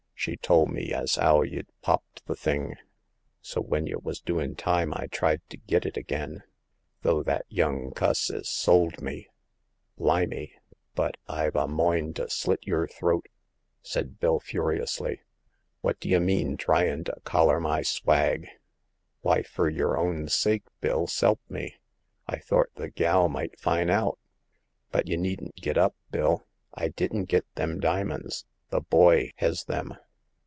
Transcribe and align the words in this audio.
She 0.13 0.37
tole 0.37 0.67
me 0.67 0.93
as 0.93 1.17
*ow 1.17 1.41
y'd 1.41 1.65
popped 1.81 2.21
th' 2.27 2.37
thing; 2.37 2.75
so 3.41 3.59
when 3.59 3.87
y' 3.87 3.95
wos 3.95 4.21
doin' 4.21 4.53
time 4.53 4.93
I 4.93 5.07
tried 5.07 5.41
to 5.49 5.57
git 5.57 5.83
it 5.83 5.97
again, 5.97 6.43
tho' 7.01 7.23
that 7.23 7.47
young 7.49 7.89
cuss 7.89 8.29
'es 8.29 8.47
sold 8.47 9.01
me. 9.01 9.29
Blimme! 9.97 10.49
but 10.93 11.17
I've 11.27 11.55
a 11.55 11.67
moind 11.67 12.17
to 12.17 12.29
slit 12.29 12.67
yer 12.67 12.85
throat!" 12.85 13.29
said 13.81 14.19
Bill, 14.19 14.39
furiously. 14.39 15.21
Wot 15.81 15.99
d' 15.99 16.09
y' 16.11 16.19
mean 16.19 16.55
tryin* 16.55 17.03
to 17.05 17.15
coUer 17.25 17.59
my 17.59 17.81
swag?'* 17.81 18.47
"Why, 19.21 19.41
fur 19.41 19.69
yer 19.69 19.97
own 19.97 20.27
sake. 20.27 20.65
Bill, 20.81 21.07
s'elp 21.07 21.39
me. 21.49 21.77
I 22.27 22.37
thort 22.37 22.69
the 22.75 22.91
gal 22.91 23.27
might 23.27 23.59
fin' 23.59 23.89
out. 23.89 24.19
But 24.91 25.07
y* 25.07 25.15
needn't 25.15 25.55
git 25.55 25.79
up, 25.79 25.95
Bill; 26.11 26.45
I 26.75 26.89
didn't 26.89 27.25
git 27.25 27.47
them 27.55 27.79
dimins. 27.79 28.45
The 28.69 28.81
boy 28.81 29.31
hes 29.37 29.63
them." 29.63 29.95